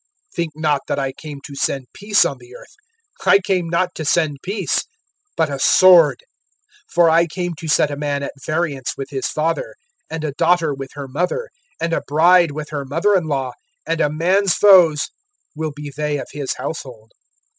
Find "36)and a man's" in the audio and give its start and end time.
13.87-14.55